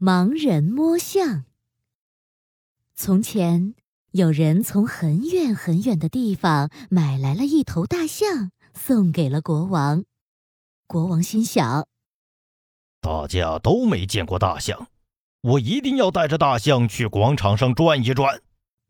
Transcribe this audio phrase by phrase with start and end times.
[0.00, 1.44] 盲人摸象。
[2.94, 3.74] 从前，
[4.12, 10.04] 有人从很远很远的地方买来了一头大象，送给了国王。
[10.86, 11.88] 国王心想：
[13.00, 14.86] 大家都没见过大象，
[15.40, 18.40] 我一定要带着大象去广场上转一转。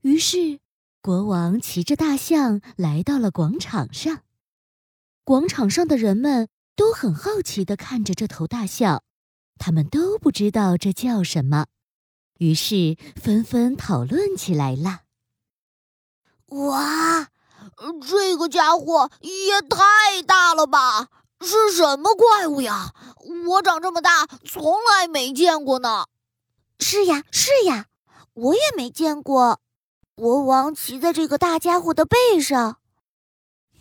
[0.03, 0.61] 于是，
[1.01, 4.25] 国王骑着大象来到了广场上。
[5.25, 9.03] 广场上的人们都很好奇地看着这头大象。
[9.59, 11.67] 他们都不知道这叫什么，
[12.39, 15.01] 于是纷纷讨论起来了。
[16.47, 17.29] 哇，
[18.09, 21.09] 这个家伙也太大了吧！
[21.41, 22.95] 是什么怪物呀？
[23.47, 26.07] 我长这么大从来没见过呢。
[26.81, 27.87] 是呀，是呀，
[28.35, 29.61] 我也没见过。
[30.15, 32.79] 国王骑在这个大家伙的背上。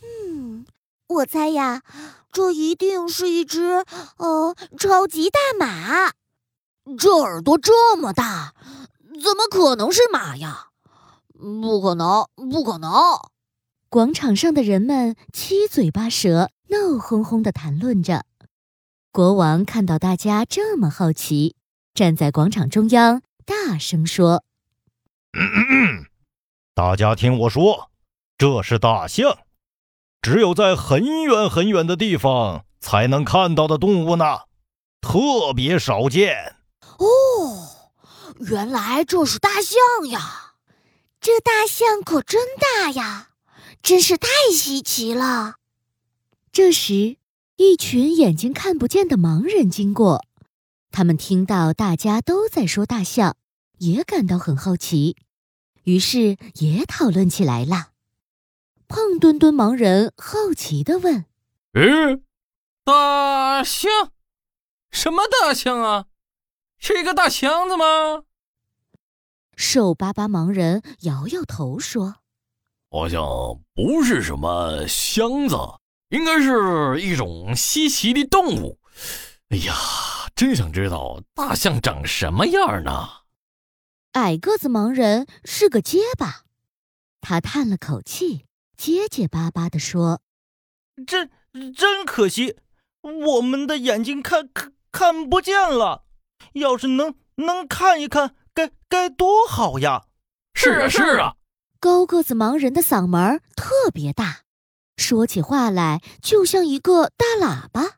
[0.03, 0.65] 嗯，
[1.07, 1.81] 我猜呀。
[2.37, 3.83] 这一定是一只，
[4.17, 6.11] 呃，超级大马。
[6.95, 8.53] 这耳朵这么大，
[9.19, 10.67] 怎么可能是马呀？
[11.33, 12.91] 不可能，不可能！
[13.89, 18.23] 广场上的人们七嘴八舌、闹哄哄的谈论着。
[19.11, 21.55] 国王看到大家这么好奇，
[21.95, 24.43] 站在广场中央，大声说
[26.75, 27.89] ：“大家听我说，
[28.37, 29.39] 这是大象。”
[30.29, 34.39] 只有在很远很远的地方才能看到的动物呢，
[34.99, 36.57] 特别少见。
[36.97, 37.69] 哦，
[38.39, 40.55] 原来这是大象呀！
[41.21, 43.29] 这大象可真大呀，
[43.81, 45.55] 真是太稀奇了。
[46.51, 47.15] 这时，
[47.55, 50.25] 一群眼睛看不见的盲人经过，
[50.91, 53.37] 他们听到大家都在说大象，
[53.77, 55.15] 也感到很好奇，
[55.83, 57.91] 于是也讨论起来了。
[58.87, 61.25] 胖墩墩盲人好奇的问
[61.73, 62.23] ：“嗯，
[62.83, 64.11] 大象？
[64.91, 66.05] 什么大象啊？
[66.79, 68.23] 是一个大箱子吗？”
[69.57, 72.15] 瘦巴巴盲人摇摇头说
[72.89, 73.21] ：“好像
[73.73, 75.57] 不是什么箱子，
[76.09, 78.79] 应该是一种稀奇的动物。
[79.49, 79.73] 哎呀，
[80.35, 83.09] 真想知道大象长什么样呢？”
[84.13, 86.45] 矮个子盲人是个结巴，
[87.21, 88.46] 他叹了口气。
[88.77, 90.21] 结结巴巴地说
[91.05, 91.31] ：“真
[91.73, 92.55] 真可惜，
[93.01, 96.03] 我们的眼睛看看看不见了。
[96.53, 100.05] 要是能能看一看，该该多好呀！”
[100.53, 101.33] 是啊， 是啊。
[101.79, 104.41] 高个子盲人的嗓门特别大，
[104.95, 107.97] 说起话来就像一个大喇叭。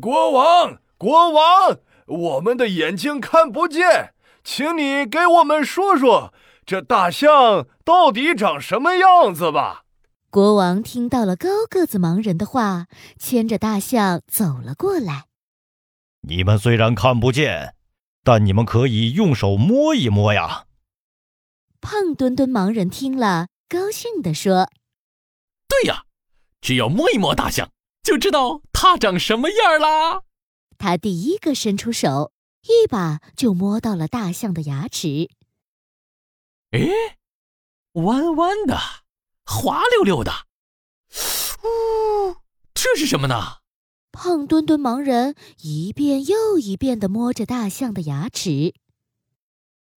[0.00, 6.32] 国王，国王，我们的眼睛看不见，请你给我们说说
[6.64, 9.84] 这大象到底长什么样子吧。
[10.30, 12.86] 国王听到了高个子盲人的话，
[13.18, 15.24] 牵着大象走了过来。
[16.20, 17.74] 你们虽然看不见，
[18.22, 20.66] 但你们可以用手摸一摸呀。
[21.80, 24.70] 胖墩墩盲人听了，高兴地说
[25.66, 26.04] ：“对呀，
[26.60, 27.72] 只要摸一摸大象，
[28.04, 30.22] 就知道它长什么样啦。”
[30.78, 32.30] 他第一个伸出手，
[32.62, 35.28] 一把就摸到了大象的牙齿。
[36.70, 37.18] 哎，
[37.94, 38.78] 弯弯的。
[39.50, 40.30] 滑溜溜的，
[41.64, 42.36] 呜，
[42.72, 43.58] 这是什么呢？
[44.12, 48.74] 胖墩墩盲人一遍又一遍的摸着大象的牙齿。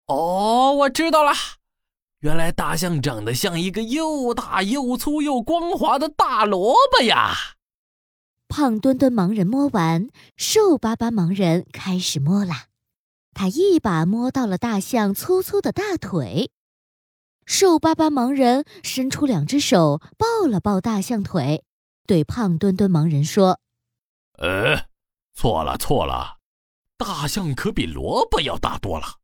[0.08, 1.34] 哦，我知道了，
[2.20, 7.36] 原来大象长得像一个又大又粗又光滑的大萝卜呀！
[8.48, 12.54] 胖墩墩盲人摸完，瘦巴巴盲人开始摸了，
[13.34, 16.52] 他一把摸到了大象粗粗的大腿。
[17.46, 21.64] 瘦巴巴盲人伸出两只手抱了抱大象腿，
[22.08, 23.60] 对胖墩墩盲人说
[24.40, 24.86] ：“呃，
[25.34, 26.38] 错了错了，
[26.98, 29.18] 大象可比萝卜要大多了。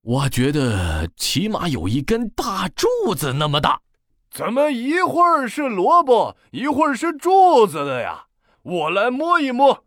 [0.00, 3.82] 我觉得起码有一根大柱子那么大。
[4.30, 8.26] 怎么一会儿是萝卜，一会儿是柱子的呀？
[8.62, 9.84] 我来摸一摸。”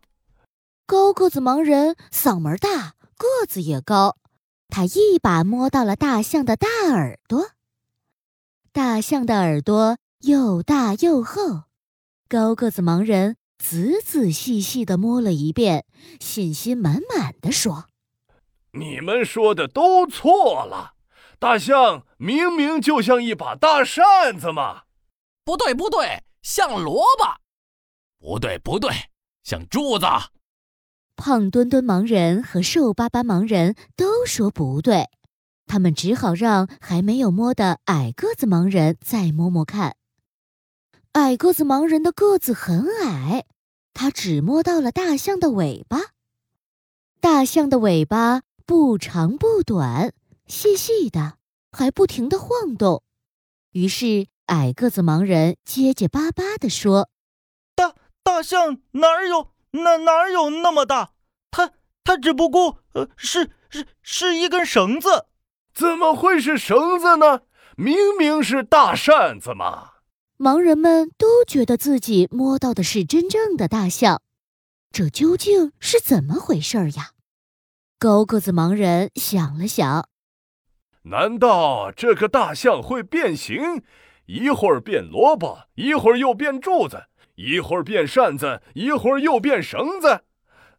[0.86, 4.16] 高个子盲人嗓门大，个子也高，
[4.68, 7.55] 他一把摸到了大象的大耳朵。
[8.76, 11.62] 大象的耳朵又大又厚，
[12.28, 15.86] 高个子盲人仔仔细细地摸了一遍，
[16.20, 17.86] 信心满满的说
[18.78, 20.92] ：“你们说的都错了，
[21.38, 24.82] 大象明明就像一把大扇子嘛！
[25.42, 27.40] 不对，不对，像萝卜！
[28.18, 28.90] 不对，不对，
[29.42, 30.04] 像柱子！”
[31.16, 35.08] 胖墩墩盲人和瘦巴巴盲人都说不对。
[35.66, 39.96] 他们只好让还没有摸的矮个子盲人再摸摸看。
[41.12, 43.44] 矮个子盲人的个子很矮，
[43.92, 45.98] 他只摸到了大象的尾巴。
[47.20, 50.12] 大象的尾巴不长不短，
[50.46, 51.38] 细细的，
[51.72, 53.02] 还不停地晃动。
[53.72, 57.08] 于是矮个子盲人结结巴巴地说
[57.74, 61.12] ：“大大象哪有哪哪有那么大？
[61.50, 61.72] 它
[62.04, 65.25] 它只不过呃是是是一根绳子。
[65.76, 67.42] 怎么会是绳子呢？
[67.76, 69.90] 明明是大扇子嘛！”
[70.40, 74.22] 盲人们都觉得自己摸到的是真正的大象，
[74.90, 77.10] 这究竟是怎么回事呀？
[77.98, 80.08] 高个子盲人想了想，
[81.02, 83.82] 难道这个大象会变形？
[84.24, 90.22] 一会儿变萝卜，一会儿又变柱子，一会儿变扇子，一会儿又变绳子。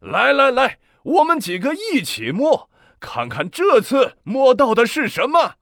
[0.00, 2.68] 来来来，我们几个一起摸，
[3.00, 5.54] 看看这次摸到的是什么。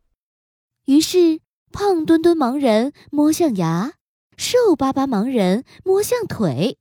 [0.86, 1.40] 于是。
[1.72, 3.92] 胖墩墩盲人摸向牙，
[4.38, 6.78] 瘦巴巴盲人摸向腿，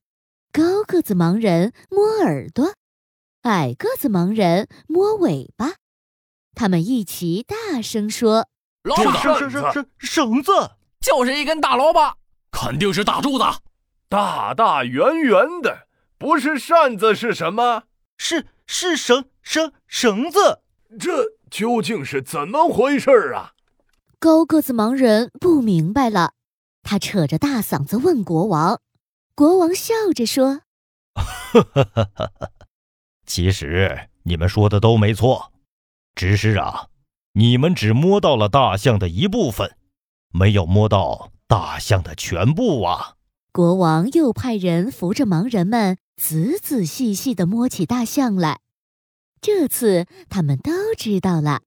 [0.54, 2.76] 高个子盲人摸耳朵，
[3.42, 5.74] 矮个子盲人摸尾巴。
[6.54, 8.48] 他们一起大声说
[8.86, 10.52] ：“老板，是是是绳子，
[11.02, 12.14] 就是一根大萝卜，
[12.50, 13.44] 肯定是大柱子，
[14.08, 15.88] 大大圆圆的，
[16.18, 17.84] 不是扇子是什么？
[18.18, 20.60] 是是绳绳绳子，
[21.00, 23.54] 这究竟是怎么回事啊？”
[24.20, 26.34] 高个子盲人不明白了，
[26.82, 28.82] 他扯着大嗓子问国王。
[29.36, 30.62] 国王笑着说
[33.26, 35.52] ：“其实你们说的都没错，
[36.16, 36.88] 只是啊，
[37.34, 39.78] 你们只摸到了大象的一部分，
[40.34, 43.14] 没有摸到大象的全部啊。”
[43.54, 48.60] 国王又派人扶着盲人们，仔仔细细地摸起大象来。
[49.42, 51.62] 这次他们都知道了，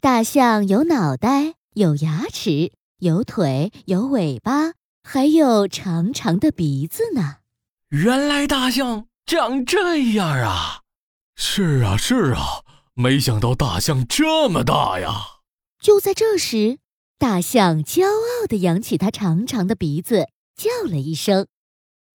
[0.00, 1.54] 大象有脑袋。
[1.74, 7.36] 有牙齿，有腿，有尾巴，还有长长的鼻子呢。
[7.88, 10.82] 原来大象长这样啊！
[11.34, 12.60] 是啊，是啊，
[12.92, 15.40] 没想到大象这么大呀！
[15.80, 16.78] 就在这时，
[17.16, 21.46] 大象骄傲地扬起它长长的鼻子，叫了一声。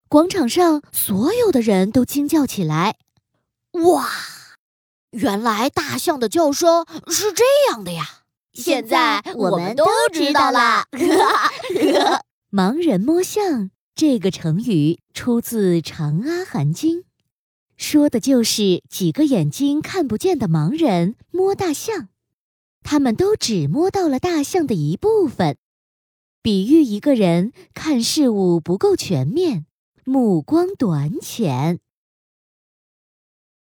[0.07, 2.97] 广场上所有的人都惊叫起来
[3.73, 4.07] ：“哇！
[5.17, 8.21] 原来大象的叫声是这样的呀！”
[8.53, 10.85] 现在我们都知道了。
[12.51, 16.99] 盲人摸象这个成语出自《长阿含经》，
[17.75, 22.07] 说的就是几个眼睛看不见的盲人摸大象，
[22.83, 25.57] 他们都只摸到了大象的一部分，
[26.41, 29.65] 比喻一个人看事物不够全面，
[30.03, 31.79] 目光短浅。